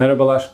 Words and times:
Merhabalar. 0.00 0.50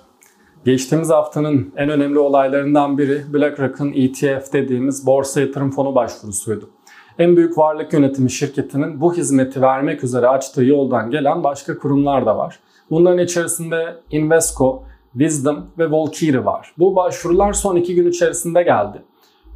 Geçtiğimiz 0.65 1.11
haftanın 1.11 1.73
en 1.77 1.89
önemli 1.89 2.19
olaylarından 2.19 2.99
biri 2.99 3.23
BlackRock'ın 3.33 3.93
ETF 3.93 4.53
dediğimiz 4.53 5.07
borsa 5.07 5.41
yatırım 5.41 5.71
fonu 5.71 5.95
başvurusuydu. 5.95 6.71
En 7.19 7.37
büyük 7.37 7.59
varlık 7.59 7.93
yönetimi 7.93 8.31
şirketinin 8.31 9.01
bu 9.01 9.15
hizmeti 9.15 9.63
vermek 9.63 10.05
üzere 10.05 10.29
açtığı 10.29 10.65
yoldan 10.65 11.11
gelen 11.11 11.45
başka 11.45 11.79
kurumlar 11.79 12.27
da 12.27 12.39
var. 12.39 12.59
Bunların 12.91 13.19
içerisinde 13.19 13.97
Invesco, 14.11 14.85
Wisdom 15.13 15.67
ve 15.79 15.91
Volkiri 15.91 16.45
var. 16.45 16.75
Bu 16.79 16.97
başvurular 16.97 17.53
son 17.53 17.77
iki 17.77 17.95
gün 17.95 18.09
içerisinde 18.09 18.63
geldi. 18.63 19.03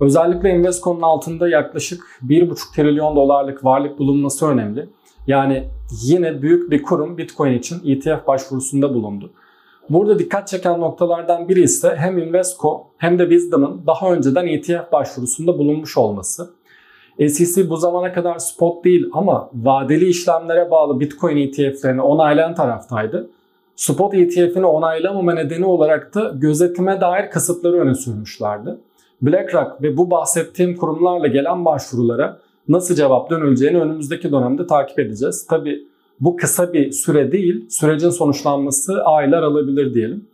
Özellikle 0.00 0.50
Invesco'nun 0.50 1.02
altında 1.02 1.48
yaklaşık 1.48 2.20
1,5 2.28 2.74
trilyon 2.76 3.16
dolarlık 3.16 3.64
varlık 3.64 3.98
bulunması 3.98 4.46
önemli. 4.46 4.88
Yani 5.26 5.68
yine 6.04 6.42
büyük 6.42 6.70
bir 6.70 6.82
kurum 6.82 7.18
Bitcoin 7.18 7.52
için 7.52 7.76
ETF 7.84 8.26
başvurusunda 8.26 8.94
bulundu. 8.94 9.32
Burada 9.90 10.18
dikkat 10.18 10.48
çeken 10.48 10.80
noktalardan 10.80 11.48
biri 11.48 11.62
ise 11.62 11.94
hem 11.96 12.18
Invesco 12.18 12.86
hem 12.96 13.18
de 13.18 13.22
Wisdom'ın 13.22 13.82
daha 13.86 14.12
önceden 14.12 14.46
ETF 14.46 14.92
başvurusunda 14.92 15.58
bulunmuş 15.58 15.96
olması. 15.96 16.50
SEC 17.18 17.70
bu 17.70 17.76
zamana 17.76 18.12
kadar 18.12 18.38
spot 18.38 18.84
değil 18.84 19.06
ama 19.12 19.50
vadeli 19.54 20.08
işlemlere 20.08 20.70
bağlı 20.70 21.00
Bitcoin 21.00 21.36
ETF'lerini 21.36 22.02
onaylayan 22.02 22.54
taraftaydı. 22.54 23.30
Spot 23.76 24.14
ETF'ini 24.14 24.66
onaylamama 24.66 25.34
nedeni 25.34 25.64
olarak 25.64 26.14
da 26.14 26.32
gözetime 26.34 27.00
dair 27.00 27.30
kısıtları 27.30 27.76
öne 27.76 27.94
sürmüşlerdi. 27.94 28.70
BlackRock 29.22 29.82
ve 29.82 29.96
bu 29.96 30.10
bahsettiğim 30.10 30.76
kurumlarla 30.76 31.26
gelen 31.26 31.64
başvurulara 31.64 32.38
nasıl 32.68 32.94
cevap 32.94 33.30
dönüleceğini 33.30 33.80
önümüzdeki 33.80 34.32
dönemde 34.32 34.66
takip 34.66 34.98
edeceğiz. 34.98 35.46
Tabi 35.46 35.86
bu 36.20 36.36
kısa 36.36 36.72
bir 36.72 36.92
süre 36.92 37.32
değil, 37.32 37.66
sürecin 37.70 38.10
sonuçlanması 38.10 39.04
aylar 39.04 39.42
alabilir 39.42 39.94
diyelim. 39.94 40.24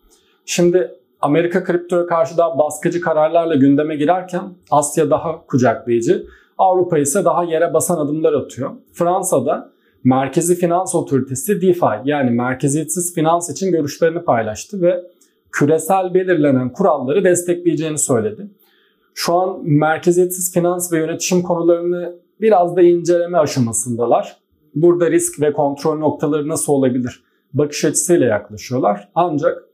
Şimdi 0.46 0.90
Amerika 1.20 1.64
kriptoya 1.64 2.06
karşı 2.06 2.36
daha 2.36 2.58
baskıcı 2.58 3.00
kararlarla 3.00 3.54
gündeme 3.54 3.96
girerken 3.96 4.42
Asya 4.70 5.10
daha 5.10 5.46
kucaklayıcı, 5.46 6.26
Avrupa 6.58 6.98
ise 6.98 7.24
daha 7.24 7.44
yere 7.44 7.74
basan 7.74 7.98
adımlar 7.98 8.32
atıyor. 8.32 8.70
Fransa'da 8.92 9.72
Merkezi 10.04 10.54
Finans 10.54 10.94
Otoritesi 10.94 11.60
DeFi 11.62 11.86
yani 12.04 12.30
merkeziyetsiz 12.30 13.14
finans 13.14 13.50
için 13.50 13.72
görüşlerini 13.72 14.24
paylaştı 14.24 14.82
ve 14.82 15.04
küresel 15.52 16.14
belirlenen 16.14 16.72
kuralları 16.72 17.24
destekleyeceğini 17.24 17.98
söyledi. 17.98 18.46
Şu 19.14 19.34
an 19.34 19.58
merkeziyetsiz 19.62 20.52
finans 20.54 20.92
ve 20.92 20.98
yönetişim 20.98 21.42
konularını 21.42 22.14
biraz 22.40 22.76
da 22.76 22.82
inceleme 22.82 23.38
aşamasındalar. 23.38 24.41
Burada 24.74 25.10
risk 25.10 25.40
ve 25.40 25.52
kontrol 25.52 25.98
noktaları 25.98 26.48
nasıl 26.48 26.72
olabilir? 26.72 27.24
Bakış 27.54 27.84
açısıyla 27.84 28.26
yaklaşıyorlar. 28.26 29.08
Ancak 29.14 29.64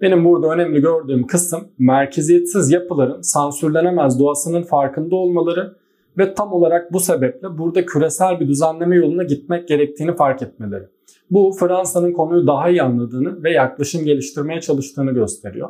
benim 0.00 0.24
burada 0.24 0.48
önemli 0.54 0.80
gördüğüm 0.80 1.26
kısım 1.26 1.68
merkeziyetsiz 1.78 2.70
yapıların 2.70 3.20
sansürlenemez 3.20 4.18
doğasının 4.18 4.62
farkında 4.62 5.16
olmaları 5.16 5.76
ve 6.18 6.34
tam 6.34 6.52
olarak 6.52 6.92
bu 6.92 7.00
sebeple 7.00 7.58
burada 7.58 7.86
küresel 7.86 8.40
bir 8.40 8.48
düzenleme 8.48 8.96
yoluna 8.96 9.22
gitmek 9.22 9.68
gerektiğini 9.68 10.16
fark 10.16 10.42
etmeleri. 10.42 10.84
Bu 11.30 11.52
Fransa'nın 11.60 12.12
konuyu 12.12 12.46
daha 12.46 12.70
iyi 12.70 12.82
anladığını 12.82 13.42
ve 13.42 13.52
yaklaşım 13.52 14.04
geliştirmeye 14.04 14.60
çalıştığını 14.60 15.12
gösteriyor. 15.12 15.68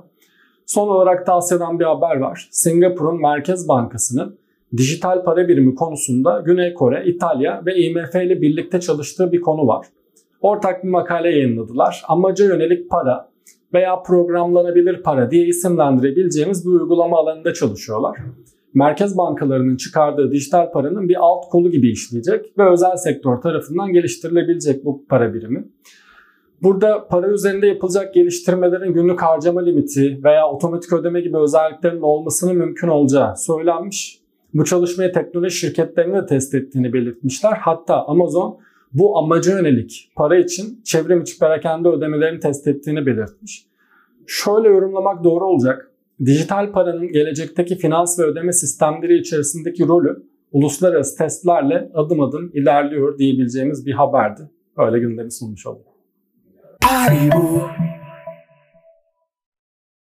Son 0.67 0.89
olarak 0.89 1.27
da 1.27 1.35
Asya'dan 1.35 1.81
bir 1.81 1.85
haber 1.85 2.17
var. 2.17 2.49
Singapur'un 2.51 3.21
Merkez 3.21 3.69
Bankası'nın 3.69 4.39
dijital 4.77 5.25
para 5.25 5.49
birimi 5.49 5.75
konusunda 5.75 6.43
Güney 6.47 6.75
Kore, 6.75 7.07
İtalya 7.07 7.63
ve 7.67 7.77
IMF 7.77 8.15
ile 8.15 8.41
birlikte 8.41 8.81
çalıştığı 8.81 9.33
bir 9.33 9.41
konu 9.41 9.67
var. 9.67 9.87
Ortak 10.41 10.85
bir 10.85 10.89
makale 10.89 11.31
yayınladılar. 11.31 12.03
Amaca 12.09 12.45
yönelik 12.45 12.91
para 12.91 13.31
veya 13.75 14.03
programlanabilir 14.03 15.03
para 15.03 15.31
diye 15.31 15.47
isimlendirebileceğimiz 15.47 16.67
bir 16.67 16.71
uygulama 16.71 17.19
alanında 17.19 17.55
çalışıyorlar. 17.55 18.19
Merkez 18.75 19.19
bankalarının 19.19 19.77
çıkardığı 19.77 20.31
dijital 20.31 20.73
paranın 20.73 21.09
bir 21.09 21.17
alt 21.21 21.49
kolu 21.51 21.71
gibi 21.71 21.91
işleyecek 21.91 22.59
ve 22.59 22.71
özel 22.71 22.97
sektör 22.97 23.37
tarafından 23.37 23.93
geliştirilebilecek 23.93 24.85
bu 24.85 25.05
para 25.09 25.35
birimi. 25.35 25.65
Burada 26.63 27.09
para 27.09 27.29
üzerinde 27.29 27.67
yapılacak 27.67 28.15
geliştirmelerin 28.15 28.93
günlük 28.93 29.23
harcama 29.23 29.61
limiti 29.61 30.21
veya 30.25 30.49
otomatik 30.49 30.93
ödeme 30.93 31.21
gibi 31.21 31.37
özelliklerinin 31.39 32.03
olmasının 32.03 32.57
mümkün 32.57 32.89
olacağı 32.89 33.37
söylenmiş. 33.37 34.21
Bu 34.55 34.65
çalışmayı 34.65 35.13
teknoloji 35.13 35.57
şirketlerinin 35.57 36.15
de 36.15 36.27
test 36.27 36.55
ettiğini 36.55 36.93
belirtmişler. 36.93 37.53
Hatta 37.53 38.05
Amazon 38.07 38.59
bu 38.93 39.19
amaca 39.19 39.53
yönelik 39.59 40.11
para 40.17 40.37
için 40.37 40.81
çevrim 40.85 41.21
içi 41.21 41.39
perakende 41.39 41.89
ödemelerini 41.89 42.41
test 42.41 42.67
ettiğini 42.67 43.07
belirtmiş. 43.07 43.67
Şöyle 44.27 44.69
yorumlamak 44.69 45.25
doğru 45.25 45.45
olacak. 45.47 45.91
Dijital 46.25 46.73
paranın 46.73 47.13
gelecekteki 47.13 47.77
finans 47.77 48.19
ve 48.19 48.23
ödeme 48.23 48.53
sistemleri 48.53 49.19
içerisindeki 49.19 49.89
rolü 49.89 50.23
uluslararası 50.53 51.19
testlerle 51.19 51.91
adım 51.95 52.21
adım 52.21 52.51
ilerliyor 52.55 53.19
diyebileceğimiz 53.19 53.87
bir 53.87 53.93
haberdi. 53.93 54.43
Öyle 54.77 54.99
gündemi 54.99 55.31
sunmuş 55.31 55.67
olduk. 55.67 55.87